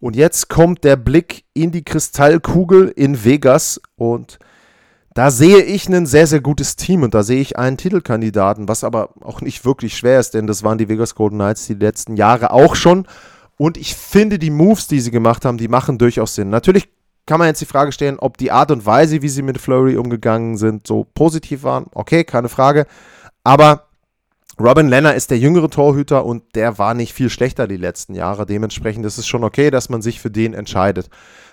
Und 0.00 0.16
jetzt 0.16 0.48
kommt 0.48 0.84
der 0.84 0.96
Blick 0.96 1.44
in 1.54 1.70
die 1.70 1.84
Kristallkugel 1.84 2.88
in 2.88 3.24
Vegas 3.24 3.80
und 3.96 4.38
da 5.14 5.30
sehe 5.30 5.62
ich 5.62 5.88
ein 5.88 6.06
sehr, 6.06 6.26
sehr 6.26 6.40
gutes 6.40 6.74
Team 6.76 7.04
und 7.04 7.14
da 7.14 7.22
sehe 7.22 7.40
ich 7.40 7.56
einen 7.56 7.76
Titelkandidaten, 7.76 8.68
was 8.68 8.82
aber 8.82 9.10
auch 9.20 9.40
nicht 9.40 9.64
wirklich 9.64 9.96
schwer 9.96 10.18
ist, 10.18 10.34
denn 10.34 10.48
das 10.48 10.64
waren 10.64 10.76
die 10.76 10.88
Vegas 10.88 11.14
Golden 11.14 11.36
Knights 11.36 11.66
die 11.66 11.74
letzten 11.74 12.16
Jahre 12.16 12.50
auch 12.50 12.74
schon. 12.74 13.06
Und 13.56 13.76
ich 13.76 13.94
finde, 13.94 14.40
die 14.40 14.50
Moves, 14.50 14.88
die 14.88 15.00
sie 15.00 15.12
gemacht 15.12 15.44
haben, 15.44 15.56
die 15.56 15.68
machen 15.68 15.98
durchaus 15.98 16.34
Sinn. 16.34 16.50
Natürlich 16.50 16.88
kann 17.26 17.38
man 17.38 17.48
jetzt 17.48 17.60
die 17.60 17.66
Frage 17.66 17.92
stellen, 17.92 18.18
ob 18.18 18.36
die 18.36 18.50
Art 18.50 18.72
und 18.72 18.84
Weise, 18.84 19.22
wie 19.22 19.28
sie 19.28 19.42
mit 19.42 19.58
Flurry 19.58 19.96
umgegangen 19.96 20.56
sind, 20.56 20.86
so 20.86 21.06
positiv 21.14 21.62
waren. 21.62 21.86
Okay, 21.94 22.24
keine 22.24 22.48
Frage. 22.48 22.86
Aber 23.44 23.86
Robin 24.60 24.88
Lenner 24.88 25.14
ist 25.14 25.30
der 25.30 25.38
jüngere 25.38 25.68
Torhüter 25.68 26.24
und 26.24 26.54
der 26.54 26.78
war 26.78 26.94
nicht 26.94 27.12
viel 27.12 27.28
schlechter 27.28 27.66
die 27.66 27.76
letzten 27.76 28.14
Jahre. 28.14 28.46
Dementsprechend 28.46 29.04
ist 29.04 29.18
es 29.18 29.26
schon 29.26 29.42
okay, 29.42 29.70
dass 29.70 29.88
man 29.88 30.00
sich 30.00 30.20
für 30.20 30.30
den 30.30 30.54
entscheidet. 30.54 31.08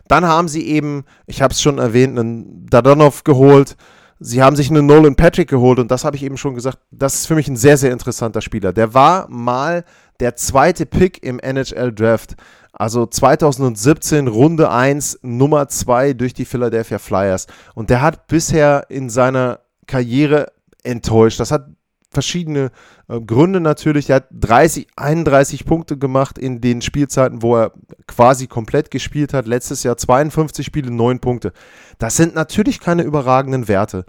Dann 0.07 0.25
haben 0.25 0.47
sie 0.47 0.67
eben, 0.67 1.05
ich 1.25 1.41
habe 1.41 1.53
es 1.53 1.61
schon 1.61 1.79
erwähnt, 1.79 2.17
einen 2.17 2.67
Dadonov 2.67 3.23
geholt. 3.23 3.75
Sie 4.19 4.43
haben 4.43 4.55
sich 4.55 4.69
einen 4.69 4.85
Nolan 4.85 5.15
Patrick 5.15 5.49
geholt 5.49 5.79
und 5.79 5.89
das 5.89 6.05
habe 6.05 6.15
ich 6.15 6.23
eben 6.23 6.37
schon 6.37 6.53
gesagt. 6.53 6.77
Das 6.91 7.15
ist 7.15 7.25
für 7.25 7.33
mich 7.33 7.47
ein 7.47 7.55
sehr, 7.55 7.77
sehr 7.77 7.91
interessanter 7.91 8.41
Spieler. 8.41 8.71
Der 8.71 8.93
war 8.93 9.27
mal 9.29 9.83
der 10.19 10.35
zweite 10.35 10.85
Pick 10.85 11.23
im 11.23 11.39
NHL 11.39 11.91
Draft. 11.91 12.35
Also 12.71 13.07
2017 13.07 14.27
Runde 14.27 14.69
1, 14.69 15.19
Nummer 15.23 15.67
2 15.67 16.13
durch 16.13 16.35
die 16.35 16.45
Philadelphia 16.45 16.99
Flyers. 16.99 17.47
Und 17.73 17.89
der 17.89 18.01
hat 18.03 18.27
bisher 18.27 18.85
in 18.89 19.09
seiner 19.09 19.61
Karriere 19.87 20.51
enttäuscht. 20.83 21.39
Das 21.39 21.51
hat 21.51 21.65
verschiedene 22.11 22.71
äh, 23.07 23.19
Gründe 23.19 23.59
natürlich. 23.59 24.09
Er 24.09 24.17
hat 24.17 24.27
30, 24.31 24.87
31 24.95 25.65
Punkte 25.65 25.97
gemacht 25.97 26.37
in 26.37 26.61
den 26.61 26.81
Spielzeiten, 26.81 27.41
wo 27.41 27.57
er 27.57 27.71
quasi 28.07 28.47
komplett 28.47 28.91
gespielt 28.91 29.33
hat. 29.33 29.47
Letztes 29.47 29.83
Jahr 29.83 29.97
52 29.97 30.65
Spiele, 30.65 30.91
9 30.91 31.19
Punkte. 31.19 31.53
Das 31.97 32.15
sind 32.17 32.35
natürlich 32.35 32.79
keine 32.79 33.03
überragenden 33.03 33.67
Werte. 33.67 34.05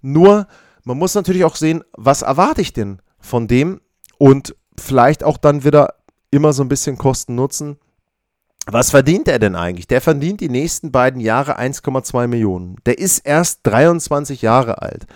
Nur, 0.00 0.46
man 0.84 0.96
muss 0.96 1.14
natürlich 1.14 1.44
auch 1.44 1.56
sehen, 1.56 1.82
was 1.92 2.22
erwarte 2.22 2.62
ich 2.62 2.72
denn 2.72 3.02
von 3.18 3.48
dem 3.48 3.80
und 4.18 4.54
vielleicht 4.78 5.24
auch 5.24 5.36
dann 5.36 5.64
wieder 5.64 5.94
immer 6.30 6.52
so 6.52 6.62
ein 6.62 6.68
bisschen 6.68 6.96
Kosten 6.96 7.34
nutzen. 7.34 7.76
Was 8.66 8.90
verdient 8.90 9.26
er 9.26 9.38
denn 9.38 9.56
eigentlich? 9.56 9.88
Der 9.88 10.00
verdient 10.00 10.40
die 10.40 10.48
nächsten 10.48 10.92
beiden 10.92 11.20
Jahre 11.20 11.58
1,2 11.58 12.28
Millionen. 12.28 12.76
Der 12.86 12.98
ist 12.98 13.20
erst 13.20 13.60
23 13.64 14.42
Jahre 14.42 14.80
alt. 14.82 15.06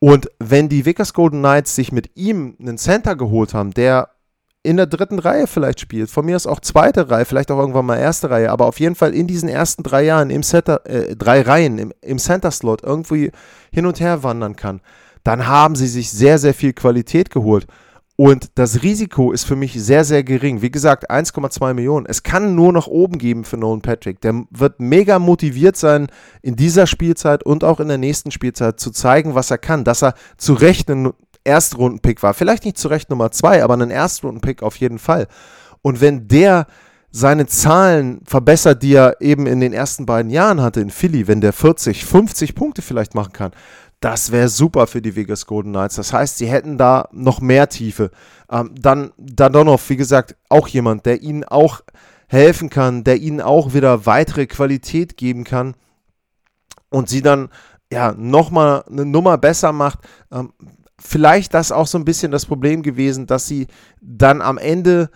Und 0.00 0.30
wenn 0.38 0.68
die 0.68 0.84
Vickers 0.84 1.12
Golden 1.12 1.40
Knights 1.40 1.74
sich 1.74 1.90
mit 1.92 2.16
ihm 2.16 2.56
einen 2.60 2.78
Center 2.78 3.16
geholt 3.16 3.54
haben, 3.54 3.72
der 3.72 4.10
in 4.62 4.76
der 4.76 4.86
dritten 4.86 5.18
Reihe 5.18 5.46
vielleicht 5.46 5.80
spielt, 5.80 6.10
von 6.10 6.26
mir 6.26 6.36
ist 6.36 6.46
auch 6.46 6.60
zweite 6.60 7.10
Reihe, 7.10 7.24
vielleicht 7.24 7.50
auch 7.50 7.58
irgendwann 7.58 7.86
mal 7.86 7.96
erste 7.96 8.30
Reihe, 8.30 8.50
aber 8.50 8.66
auf 8.66 8.80
jeden 8.80 8.94
Fall 8.94 9.14
in 9.14 9.26
diesen 9.26 9.48
ersten 9.48 9.82
drei 9.82 10.02
Jahren 10.04 10.30
im 10.30 10.42
Center, 10.42 10.84
äh, 10.84 11.16
drei 11.16 11.42
Reihen 11.42 11.78
im, 11.78 11.92
im 12.00 12.18
Center-Slot 12.18 12.82
irgendwie 12.82 13.32
hin 13.72 13.86
und 13.86 14.00
her 14.00 14.22
wandern 14.22 14.56
kann, 14.56 14.80
dann 15.24 15.46
haben 15.46 15.74
sie 15.74 15.88
sich 15.88 16.10
sehr, 16.10 16.38
sehr 16.38 16.54
viel 16.54 16.72
Qualität 16.72 17.30
geholt. 17.30 17.66
Und 18.20 18.50
das 18.56 18.82
Risiko 18.82 19.30
ist 19.30 19.44
für 19.44 19.54
mich 19.54 19.74
sehr, 19.74 20.02
sehr 20.02 20.24
gering. 20.24 20.60
Wie 20.60 20.72
gesagt, 20.72 21.08
1,2 21.08 21.72
Millionen. 21.72 22.04
Es 22.04 22.24
kann 22.24 22.56
nur 22.56 22.72
noch 22.72 22.88
oben 22.88 23.16
geben 23.16 23.44
für 23.44 23.56
Nolan 23.56 23.80
Patrick. 23.80 24.20
Der 24.22 24.42
wird 24.50 24.80
mega 24.80 25.20
motiviert 25.20 25.76
sein, 25.76 26.08
in 26.42 26.56
dieser 26.56 26.88
Spielzeit 26.88 27.44
und 27.44 27.62
auch 27.62 27.78
in 27.78 27.86
der 27.86 27.96
nächsten 27.96 28.32
Spielzeit 28.32 28.80
zu 28.80 28.90
zeigen, 28.90 29.36
was 29.36 29.52
er 29.52 29.58
kann. 29.58 29.84
Dass 29.84 30.02
er 30.02 30.14
zu 30.36 30.54
Recht 30.54 30.90
ein 30.90 31.12
Erstrundenpick 31.44 32.20
war. 32.24 32.34
Vielleicht 32.34 32.64
nicht 32.64 32.76
zu 32.76 32.88
Recht 32.88 33.08
Nummer 33.08 33.30
2, 33.30 33.62
aber 33.62 33.74
ein 33.74 33.90
Erstrundenpick 33.90 34.64
auf 34.64 34.74
jeden 34.78 34.98
Fall. 34.98 35.28
Und 35.82 36.00
wenn 36.00 36.26
der 36.26 36.66
seine 37.12 37.46
Zahlen 37.46 38.20
verbessert, 38.26 38.82
die 38.82 38.94
er 38.94 39.20
eben 39.20 39.46
in 39.46 39.60
den 39.60 39.72
ersten 39.72 40.06
beiden 40.06 40.32
Jahren 40.32 40.60
hatte 40.60 40.80
in 40.80 40.90
Philly, 40.90 41.28
wenn 41.28 41.40
der 41.40 41.52
40, 41.52 42.04
50 42.04 42.56
Punkte 42.56 42.82
vielleicht 42.82 43.14
machen 43.14 43.32
kann, 43.32 43.52
das 44.00 44.30
wäre 44.30 44.48
super 44.48 44.86
für 44.86 45.02
die 45.02 45.16
Vegas 45.16 45.46
Golden 45.46 45.72
Knights. 45.72 45.96
Das 45.96 46.12
heißt, 46.12 46.38
sie 46.38 46.46
hätten 46.46 46.78
da 46.78 47.08
noch 47.12 47.40
mehr 47.40 47.68
Tiefe. 47.68 48.10
Ähm, 48.50 48.70
dann 48.78 49.12
Dadonov, 49.16 49.88
wie 49.90 49.96
gesagt, 49.96 50.36
auch 50.48 50.68
jemand, 50.68 51.06
der 51.06 51.22
ihnen 51.22 51.44
auch 51.44 51.80
helfen 52.28 52.70
kann, 52.70 53.04
der 53.04 53.16
ihnen 53.16 53.40
auch 53.40 53.74
wieder 53.74 54.06
weitere 54.06 54.46
Qualität 54.46 55.16
geben 55.16 55.44
kann 55.44 55.74
und 56.90 57.08
sie 57.08 57.22
dann 57.22 57.48
ja 57.92 58.12
nochmal 58.12 58.84
eine 58.88 59.04
Nummer 59.04 59.38
besser 59.38 59.72
macht. 59.72 60.00
Ähm, 60.30 60.52
vielleicht 61.00 61.54
das 61.54 61.72
auch 61.72 61.86
so 61.86 61.98
ein 61.98 62.04
bisschen 62.04 62.30
das 62.30 62.46
Problem 62.46 62.82
gewesen, 62.82 63.26
dass 63.26 63.46
sie 63.46 63.66
dann 64.00 64.42
am 64.42 64.58
Ende 64.58 65.10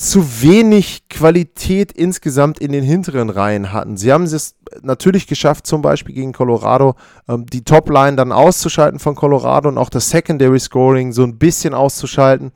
zu 0.00 0.40
wenig 0.40 1.10
Qualität 1.10 1.92
insgesamt 1.92 2.58
in 2.58 2.72
den 2.72 2.82
hinteren 2.82 3.28
Reihen 3.28 3.70
hatten. 3.70 3.98
Sie 3.98 4.10
haben 4.10 4.22
es 4.22 4.54
natürlich 4.80 5.26
geschafft, 5.26 5.66
zum 5.66 5.82
Beispiel 5.82 6.14
gegen 6.14 6.32
Colorado, 6.32 6.94
ähm, 7.28 7.44
die 7.44 7.64
Topline 7.64 8.16
dann 8.16 8.32
auszuschalten 8.32 8.98
von 8.98 9.14
Colorado 9.14 9.68
und 9.68 9.76
auch 9.76 9.90
das 9.90 10.08
Secondary 10.08 10.58
Scoring 10.58 11.12
so 11.12 11.22
ein 11.22 11.36
bisschen 11.36 11.74
auszuschalten. 11.74 12.52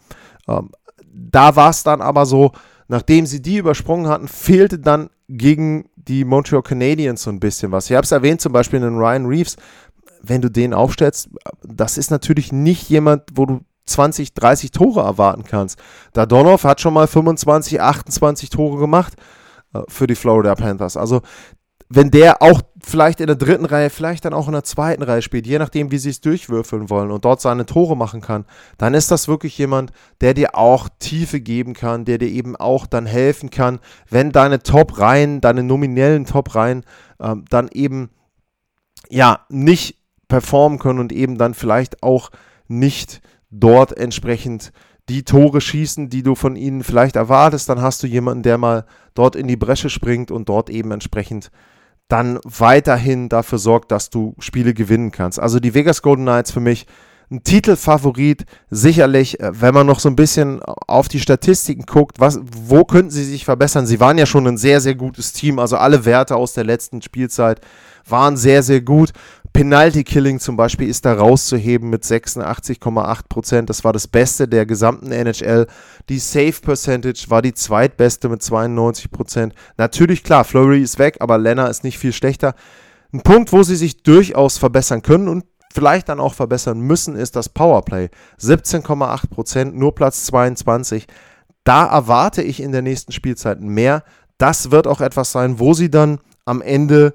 Ähm, 0.49 0.71
da 1.13 1.55
war 1.55 1.69
es 1.69 1.83
dann 1.83 2.01
aber 2.01 2.25
so, 2.25 2.53
nachdem 2.89 3.27
sie 3.27 3.43
die 3.43 3.59
übersprungen 3.59 4.09
hatten, 4.09 4.27
fehlte 4.27 4.79
dann 4.79 5.11
gegen 5.29 5.91
die 5.97 6.25
Montreal 6.25 6.63
Canadiens 6.63 7.25
so 7.25 7.31
ein 7.31 7.41
bisschen 7.41 7.73
was. 7.73 7.91
Ich 7.91 7.97
habe 7.97 8.05
es 8.05 8.13
erwähnt, 8.13 8.41
zum 8.41 8.55
Beispiel 8.55 8.83
in 8.83 8.97
Ryan 8.97 9.27
Reeves, 9.27 9.57
wenn 10.23 10.41
du 10.41 10.51
den 10.51 10.73
aufstellst, 10.73 11.29
das 11.63 11.99
ist 11.99 12.11
natürlich 12.11 12.53
nicht 12.53 12.89
jemand, 12.89 13.25
wo 13.35 13.45
du 13.45 13.61
20, 13.87 14.35
30 14.35 14.71
Tore 14.71 15.03
erwarten 15.03 15.45
kannst. 15.45 15.79
Dadonov 16.13 16.65
hat 16.65 16.81
schon 16.81 16.95
mal 16.95 17.07
25, 17.07 17.81
28 17.81 18.51
Tore 18.51 18.79
gemacht 18.79 19.15
äh, 19.75 19.83
für 19.89 20.07
die 20.07 20.15
Florida 20.15 20.55
Panthers. 20.55 20.97
Also 20.97 21.23
wenn 21.89 22.11
der 22.11 22.43
auch 22.43 22.63
vielleicht 22.83 23.21
in 23.21 23.27
der 23.27 23.37
dritten 23.37 23.65
Reihe, 23.65 23.91
vielleicht 23.91 24.25
dann 24.25 24.33
auch 24.33 24.47
in 24.47 24.53
der 24.53 24.65
zweiten 24.65 25.03
Reihe 25.03 25.23
spielt, 25.23 25.47
je 25.47 25.59
nachdem, 25.59 25.91
wie 25.91 25.99
sie 25.99 26.11
es 26.11 26.21
durchwürfeln 26.21 26.91
wollen 26.91 27.11
und 27.11 27.25
dort 27.25 27.41
seine 27.41 27.67
Tore 27.67 27.97
machen 27.97 28.21
kann, 28.21 28.47
dann 28.79 28.95
ist 28.95 29.11
das 29.11 29.29
wirklich 29.29 29.57
jemand, 29.59 29.93
der 30.21 30.35
dir 30.35 30.57
auch 30.57 30.89
Tiefe 30.99 31.41
geben 31.41 31.75
kann, 31.75 32.05
der 32.05 32.19
dir 32.19 32.29
eben 32.29 32.57
auch 32.57 32.87
dann 32.87 33.07
helfen 33.07 33.51
kann, 33.51 33.81
wenn 34.09 34.33
deine 34.33 34.63
Top-Reihen, 34.63 35.41
deine 35.41 35.63
nominellen 35.63 36.25
Top-Reihen 36.25 36.85
ähm, 37.21 37.45
dann 37.51 37.69
eben 37.69 38.11
ja 39.11 39.41
nicht 39.49 39.99
performen 40.29 40.79
können 40.79 40.99
und 40.99 41.13
eben 41.13 41.37
dann 41.39 41.55
vielleicht 41.55 42.03
auch 42.03 42.31
nicht 42.67 43.21
dort 43.61 43.97
entsprechend 43.97 44.73
die 45.09 45.23
Tore 45.23 45.61
schießen, 45.61 46.09
die 46.09 46.23
du 46.23 46.35
von 46.35 46.57
ihnen 46.57 46.83
vielleicht 46.83 47.17
erwartest, 47.17 47.69
dann 47.69 47.83
hast 47.83 48.03
du 48.03 48.07
jemanden, 48.07 48.43
der 48.43 48.59
mal 48.59 48.87
dort 49.15 49.37
in 49.37 49.47
die 49.47 49.57
Bresche 49.57 49.91
springt 49.91 50.31
und 50.31 50.49
dort 50.49 50.71
eben 50.71 50.91
entsprechend 50.93 51.51
dann 52.09 52.39
weiterhin 52.45 53.29
dafür 53.29 53.59
sorgt, 53.59 53.91
dass 53.91 54.11
du 54.11 54.35
Spiele 54.39 54.75
gewinnen 54.75 55.11
kannst. 55.11 55.41
Also 55.41 55.61
die 55.61 55.75
Vegas 55.75 56.03
Golden 56.03 56.25
Knights 56.25 56.51
für 56.51 56.61
mich 56.61 56.87
ein 57.31 57.43
Titelfavorit, 57.43 58.45
sicherlich, 58.71 59.41
äh, 59.41 59.51
wenn 59.61 59.75
man 59.75 59.87
noch 59.87 59.99
so 59.99 60.09
ein 60.09 60.17
bisschen 60.17 60.63
auf 60.63 61.09
die 61.09 61.21
Statistiken 61.21 61.85
guckt, 61.87 62.21
was, 62.21 62.39
wo 62.43 62.85
könnten 62.85 63.11
sie 63.11 63.25
sich 63.25 63.45
verbessern? 63.45 63.87
Sie 63.87 64.01
waren 64.01 64.19
ja 64.19 64.27
schon 64.27 64.47
ein 64.47 64.59
sehr, 64.59 64.81
sehr 64.81 64.95
gutes 64.95 65.33
Team, 65.33 65.59
also 65.59 65.77
alle 65.77 66.05
Werte 66.05 66.37
aus 66.37 66.53
der 66.53 66.65
letzten 66.65 67.01
Spielzeit 67.01 67.61
waren 68.07 68.37
sehr, 68.37 68.63
sehr 68.63 68.83
gut. 68.83 69.13
Penalty 69.55 70.03
Killing 70.03 70.41
zum 70.41 70.57
Beispiel 70.57 70.89
ist 70.89 71.05
da 71.05 71.15
rauszuheben 71.15 71.89
mit 71.89 72.03
86,8% 72.03 73.63
Das 73.63 73.85
war 73.85 73.93
das 73.93 74.09
Beste 74.09 74.49
der 74.49 74.67
gesamten 74.67 75.13
NHL. 75.13 75.69
Die 76.09 76.19
Save 76.19 76.57
Percentage 76.61 77.27
war 77.29 77.41
die 77.41 77.55
zweitbeste 77.55 78.29
mit 78.29 78.43
92% 78.43 79.53
Natürlich, 79.77 80.25
klar, 80.25 80.43
Flurry 80.45 80.83
ist 80.83 80.99
weg, 80.99 81.19
aber 81.21 81.39
Lennart 81.39 81.71
ist 81.71 81.85
nicht 81.85 82.01
viel 82.01 82.13
schlechter. 82.13 82.57
Ein 83.13 83.23
Punkt, 83.23 83.53
wo 83.53 83.63
sie 83.63 83.77
sich 83.77 84.03
durchaus 84.03 84.59
verbessern 84.59 85.03
können 85.03 85.29
und 85.29 85.45
vielleicht 85.73 86.09
dann 86.09 86.19
auch 86.19 86.35
verbessern 86.35 86.81
müssen, 86.81 87.15
ist 87.15 87.37
das 87.37 87.49
Powerplay. 87.49 88.09
17,8% 88.41 89.71
nur 89.71 89.95
Platz 89.95 90.25
22. 90.27 91.07
Da 91.63 91.87
erwarte 91.87 92.43
ich 92.43 92.61
in 92.61 92.73
der 92.73 92.83
nächsten 92.83 93.13
Spielzeit 93.13 93.61
mehr. 93.61 94.03
Das 94.37 94.73
wird 94.73 94.89
auch 94.89 95.01
etwas 95.01 95.31
sein, 95.31 95.61
wo 95.61 95.75
sie 95.75 95.93
dann 95.93 96.19
am 96.45 96.61
Ende 96.61 97.15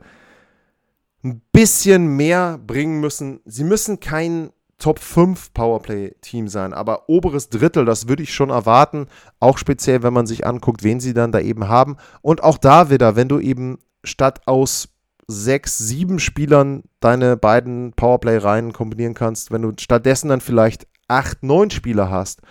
ein 1.23 1.41
bisschen 1.51 2.15
mehr 2.15 2.59
bringen 2.65 2.99
müssen. 2.99 3.41
Sie 3.45 3.63
müssen 3.63 3.99
kein 3.99 4.51
Top 4.77 4.99
5 4.99 5.53
Powerplay-Team 5.53 6.47
sein, 6.47 6.73
aber 6.73 7.09
oberes 7.09 7.49
Drittel, 7.49 7.83
das 7.83 8.07
würde 8.07 8.23
ich 8.23 8.33
schon 8.33 8.49
erwarten, 8.49 9.07
auch 9.41 9.57
speziell, 9.57 10.03
wenn 10.03 10.13
man 10.13 10.25
sich 10.25 10.47
anguckt, 10.47 10.83
wen 10.83 11.01
sie 11.01 11.13
dann 11.13 11.33
da 11.33 11.41
eben 11.41 11.67
haben. 11.67 11.97
Und 12.21 12.43
auch 12.43 12.57
da 12.57 12.89
wieder, 12.89 13.17
wenn 13.17 13.27
du 13.27 13.39
eben 13.39 13.79
statt 14.05 14.41
aus 14.45 14.87
sechs, 15.27 15.77
sieben 15.77 16.19
Spielern 16.19 16.83
deine 17.01 17.35
beiden 17.35 17.91
Powerplay-Reihen 17.93 18.71
kombinieren 18.71 19.13
kannst, 19.13 19.51
wenn 19.51 19.61
du 19.61 19.73
stattdessen 19.77 20.29
dann 20.29 20.41
vielleicht 20.41 20.87
acht, 21.09 21.43
neun 21.43 21.69
Spieler 21.69 22.09
hast 22.09 22.41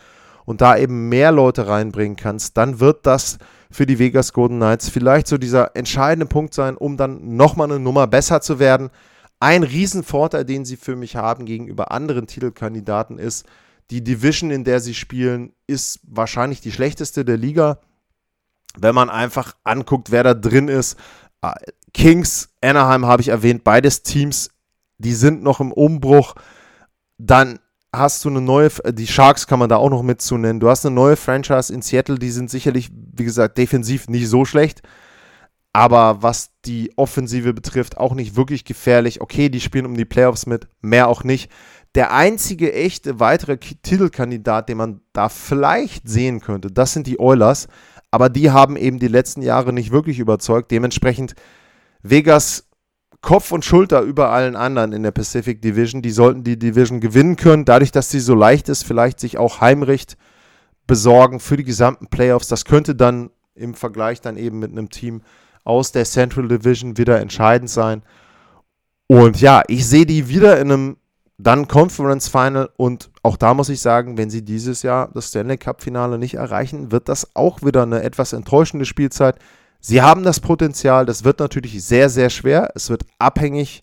und 0.45 0.61
da 0.61 0.77
eben 0.77 1.09
mehr 1.09 1.33
Leute 1.33 1.67
reinbringen 1.67 2.17
kannst, 2.17 2.57
dann 2.59 2.79
wird 2.79 3.07
das 3.07 3.39
für 3.71 3.87
die 3.87 3.99
Vegas 3.99 4.33
Golden 4.33 4.57
Knights 4.57 4.89
vielleicht 4.89 5.27
so 5.27 5.39
dieser 5.39 5.77
entscheidende 5.77 6.27
Punkt 6.27 6.55
sein, 6.55 6.77
um 6.77 6.97
dann 6.97 7.37
nochmal 7.37 7.71
eine 7.71 7.81
Nummer 7.81 8.07
besser 8.07 8.41
zu 8.41 8.59
werden. 8.59 8.91
Ein 9.41 9.63
Riesenvorteil, 9.63 10.45
den 10.45 10.65
sie 10.65 10.77
für 10.77 10.97
mich 10.97 11.17
haben 11.17 11.45
gegenüber 11.45 11.93
anderen 11.93 12.27
Titelkandidaten 12.27 13.19
ist, 13.19 13.47
die 13.91 14.05
Division, 14.05 14.51
in 14.51 14.65
der 14.65 14.81
sie 14.81 14.95
spielen, 14.95 15.53
ist 15.67 16.01
wahrscheinlich 16.03 16.61
die 16.61 16.73
schlechteste 16.73 17.25
der 17.25 17.37
Liga. 17.37 17.79
Wenn 18.77 18.95
man 18.95 19.09
einfach 19.09 19.55
anguckt, 19.65 20.11
wer 20.11 20.23
da 20.23 20.35
drin 20.35 20.69
ist. 20.69 20.99
Äh, 21.43 21.53
Kings, 21.95 22.51
Anaheim 22.61 23.07
habe 23.07 23.23
ich 23.23 23.29
erwähnt, 23.29 23.65
beides 23.65 24.03
Teams, 24.03 24.51
die 24.99 25.15
sind 25.15 25.43
noch 25.43 25.61
im 25.61 25.73
Umbruch. 25.73 26.35
Dann 27.17 27.61
hast 27.93 28.25
du 28.25 28.29
eine 28.29 28.41
neue, 28.41 28.71
die 28.91 29.07
Sharks 29.07 29.47
kann 29.47 29.59
man 29.59 29.69
da 29.69 29.77
auch 29.77 29.91
noch 29.91 30.03
mit 30.03 30.21
zu 30.21 30.37
nennen. 30.37 30.61
Du 30.61 30.69
hast 30.69 30.85
eine 30.85 30.95
neue 30.95 31.17
Franchise 31.17 31.73
in 31.73 31.83
Seattle, 31.83 32.19
die 32.19 32.31
sind 32.31 32.51
sicherlich, 32.51 32.91
wie 32.93 33.25
gesagt, 33.25 33.59
defensiv 33.59 34.09
nicht 34.09 34.29
so 34.29 34.45
schlecht. 34.45 34.83
Aber 35.73 36.23
was 36.23 36.51
die 36.65 36.93
Offensive 36.97 37.53
betrifft, 37.55 37.99
auch 37.99 38.15
nicht 38.15 38.37
wirklich 38.37 38.65
gefährlich. 38.65 39.21
Okay, 39.21 39.49
die 39.49 39.61
spielen 39.61 39.87
um 39.87 39.97
die 39.97 40.05
Playoffs 40.05 40.47
mit, 40.47 40.67
mehr 40.81 41.09
auch 41.09 41.25
nicht. 41.25 41.51
Der 41.95 42.13
einzige 42.13 42.73
echte 42.73 43.21
weitere 43.21 43.59
Titelkandidat, 43.59 44.69
den 44.69 44.79
man 44.79 45.01
da 45.13 45.29
vielleicht 45.29 46.09
sehen 46.09 46.41
könnte, 46.41 46.71
das 46.71 46.93
sind 46.93 47.07
die 47.07 47.21
Oilers. 47.21 47.69
Aber 48.11 48.31
die 48.31 48.51
haben 48.51 48.77
eben 48.77 48.99
die 48.99 49.09
letzten 49.09 49.43
Jahre 49.43 49.73
nicht 49.73 49.91
wirklich 49.91 50.19
überzeugt. 50.19 50.71
Dementsprechend 50.71 51.35
Vegas 52.03 52.68
Kopf 53.21 53.51
und 53.51 53.65
Schulter 53.65 54.01
über 54.03 54.31
allen 54.31 54.57
anderen 54.57 54.93
in 54.93 55.03
der 55.03 55.11
Pacific 55.11 55.61
Division. 55.61 56.03
Die 56.03 56.11
sollten 56.11 56.45
die 56.45 56.59
Division 56.59 57.01
gewinnen 57.01 57.37
können, 57.37 57.65
dadurch, 57.65 57.91
dass 57.91 58.11
sie 58.11 58.21
so 58.21 58.35
leicht 58.35 58.69
ist, 58.69 58.85
vielleicht 58.85 59.19
sich 59.21 59.39
auch 59.39 59.61
Heimrecht 59.61 60.17
besorgen 60.87 61.41
für 61.41 61.57
die 61.57 61.65
gesamten 61.65 62.07
Playoffs. 62.07 62.49
Das 62.49 62.65
könnte 62.65 62.95
dann 62.95 63.31
im 63.55 63.75
Vergleich 63.75 64.21
dann 64.21 64.37
eben 64.37 64.59
mit 64.59 64.71
einem 64.71 64.89
Team 64.89 65.23
aus 65.65 65.93
der 65.93 66.05
Central 66.05 66.49
Division 66.49 66.97
wieder 66.97 67.21
entscheidend 67.21 67.71
sein. 67.71 68.03
Und 69.07 69.41
ja, 69.41 69.63
ich 69.69 69.87
sehe 69.87 70.07
die 70.07 70.29
wieder 70.29 70.59
in 70.61 70.71
einem 70.71 70.97
dann 71.39 71.69
Conference 71.69 72.29
Final 72.29 72.69
und 72.77 73.11
auch 73.23 73.37
da 73.37 73.55
muss 73.55 73.69
ich 73.69 73.81
sagen, 73.81 74.19
wenn 74.19 74.29
sie 74.29 74.45
dieses 74.45 74.83
Jahr 74.83 75.11
das 75.15 75.29
Stanley 75.29 75.57
Cup 75.57 75.83
Finale 75.83 76.19
nicht 76.19 76.35
erreichen, 76.35 76.91
wird 76.91 77.09
das 77.09 77.37
auch 77.37 77.63
wieder 77.63 77.85
eine 77.85 78.03
etwas 78.03 78.33
enttäuschende 78.33 78.85
Spielzeit. 78.85 79.37
Sie 79.81 80.03
haben 80.03 80.25
das 80.25 80.41
Potenzial, 80.41 81.07
das 81.07 81.25
wird 81.25 81.39
natürlich 81.39 81.83
sehr, 81.85 82.11
sehr 82.11 82.31
schwer. 82.31 82.71
Es 82.75 82.91
wird 82.91 83.05
abhängig 83.19 83.83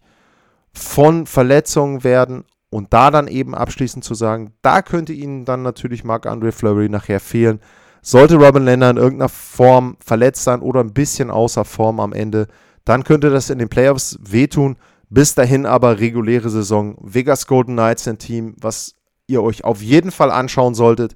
von 0.74 1.26
Verletzungen 1.26 2.04
werden 2.04 2.44
und 2.70 2.94
da 2.94 3.12
dann 3.12 3.28
eben 3.28 3.56
abschließend 3.56 4.04
zu 4.04 4.14
sagen, 4.14 4.54
da 4.62 4.82
könnte 4.82 5.14
ihnen 5.14 5.46
dann 5.46 5.62
natürlich 5.62 6.04
Marc-André 6.04 6.52
Fleury 6.52 6.90
nachher 6.90 7.22
fehlen. 7.22 7.62
Sollte 8.02 8.36
Robin 8.36 8.66
Lender 8.66 8.90
in 8.90 8.98
irgendeiner 8.98 9.30
Form 9.30 9.98
verletzt 10.00 10.44
sein 10.44 10.60
oder 10.60 10.82
ein 10.82 10.94
bisschen 10.94 11.32
außer 11.32 11.64
Form 11.66 12.00
am 12.00 12.14
Ende, 12.14 12.48
dann 12.84 13.04
könnte 13.04 13.30
das 13.30 13.50
in 13.50 13.60
den 13.60 13.70
Playoffs 13.70 14.20
wehtun. 14.22 14.78
Bis 15.10 15.36
dahin 15.36 15.66
aber 15.66 16.00
reguläre 16.00 16.50
Saison. 16.50 16.98
Vegas 17.02 17.48
Golden 17.48 17.74
Knights 17.74 18.08
ein 18.08 18.18
Team, 18.18 18.56
was 18.60 18.96
ihr 19.28 19.42
euch 19.42 19.64
auf 19.64 19.82
jeden 19.82 20.12
Fall 20.12 20.32
anschauen 20.32 20.76
solltet. 20.76 21.16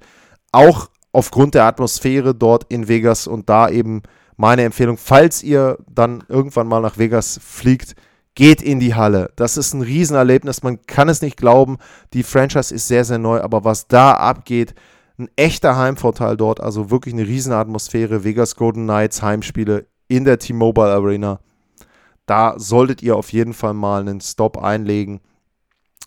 Auch 0.52 0.90
aufgrund 1.12 1.56
der 1.56 1.66
Atmosphäre 1.66 2.34
dort 2.34 2.66
in 2.70 2.88
Vegas 2.88 3.28
und 3.28 3.50
da 3.50 3.70
eben 3.70 4.04
meine 4.40 4.64
Empfehlung, 4.64 4.96
falls 4.96 5.44
ihr 5.44 5.78
dann 5.94 6.24
irgendwann 6.30 6.66
mal 6.66 6.80
nach 6.80 6.98
Vegas 6.98 7.42
fliegt, 7.44 7.98
geht 8.36 8.62
in 8.62 8.80
die 8.80 8.96
Halle. 8.96 9.34
Das 9.36 9.58
ist 9.58 9.74
ein 9.74 9.82
Riesenerlebnis, 9.82 10.64
man 10.64 10.82
kann 10.88 11.10
es 11.10 11.22
nicht 11.22 11.36
glauben. 11.36 11.78
Die 12.14 12.24
Franchise 12.24 12.74
ist 12.74 12.88
sehr, 12.88 13.04
sehr 13.04 13.18
neu, 13.18 13.42
aber 13.42 13.66
was 13.66 13.90
da 13.90 14.14
abgeht, 14.14 14.76
ein 15.18 15.30
echter 15.36 15.76
Heimvorteil 15.76 16.38
dort, 16.38 16.62
also 16.62 16.90
wirklich 16.90 17.14
eine 17.14 17.28
Riesenatmosphäre. 17.28 18.24
Vegas 18.24 18.56
Golden 18.56 18.86
Knights 18.86 19.22
Heimspiele 19.22 19.88
in 20.08 20.24
der 20.24 20.40
T-Mobile 20.40 20.88
Arena. 20.88 21.42
Da 22.26 22.58
solltet 22.58 23.04
ihr 23.04 23.18
auf 23.18 23.34
jeden 23.34 23.54
Fall 23.54 23.74
mal 23.74 24.00
einen 24.00 24.22
Stop 24.22 24.58
einlegen. 24.58 25.20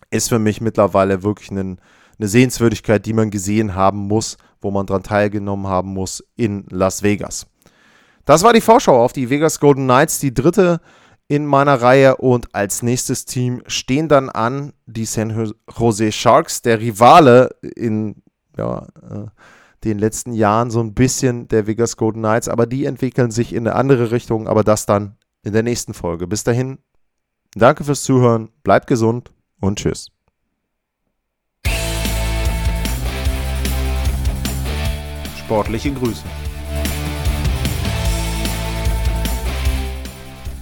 Ist 0.09 0.29
für 0.29 0.39
mich 0.39 0.59
mittlerweile 0.59 1.21
wirklich 1.21 1.51
einen, 1.51 1.79
eine 2.17 2.27
Sehenswürdigkeit, 2.27 3.05
die 3.05 3.13
man 3.13 3.29
gesehen 3.29 3.75
haben 3.75 3.99
muss, 3.99 4.37
wo 4.59 4.71
man 4.71 4.87
dran 4.87 5.03
teilgenommen 5.03 5.67
haben 5.67 5.93
muss 5.93 6.23
in 6.35 6.65
Las 6.71 7.03
Vegas. 7.03 7.45
Das 8.25 8.43
war 8.43 8.53
die 8.53 8.61
Vorschau 8.61 9.03
auf 9.03 9.13
die 9.13 9.29
Vegas 9.29 9.59
Golden 9.59 9.83
Knights, 9.83 10.19
die 10.19 10.33
dritte 10.33 10.79
in 11.27 11.45
meiner 11.45 11.81
Reihe. 11.81 12.17
Und 12.17 12.53
als 12.55 12.81
nächstes 12.81 13.25
Team 13.25 13.61
stehen 13.67 14.07
dann 14.07 14.29
an 14.29 14.73
die 14.85 15.05
San 15.05 15.53
Jose 15.77 16.11
Sharks, 16.11 16.61
der 16.61 16.79
Rivale 16.79 17.49
in 17.75 18.21
ja, 18.57 18.87
äh, 19.01 19.25
den 19.83 19.99
letzten 19.99 20.33
Jahren 20.33 20.71
so 20.71 20.79
ein 20.79 20.93
bisschen 20.93 21.47
der 21.49 21.67
Vegas 21.67 21.97
Golden 21.97 22.21
Knights. 22.21 22.47
Aber 22.47 22.65
die 22.65 22.85
entwickeln 22.85 23.31
sich 23.31 23.53
in 23.53 23.67
eine 23.67 23.75
andere 23.75 24.11
Richtung. 24.11 24.47
Aber 24.47 24.63
das 24.63 24.85
dann 24.85 25.17
in 25.43 25.51
der 25.51 25.63
nächsten 25.63 25.93
Folge. 25.93 26.25
Bis 26.27 26.45
dahin, 26.45 26.77
danke 27.55 27.83
fürs 27.83 28.03
Zuhören, 28.03 28.49
bleibt 28.63 28.87
gesund 28.87 29.31
und 29.59 29.79
tschüss. 29.79 30.07
Sportliche 35.45 35.91
Grüße. 35.91 36.23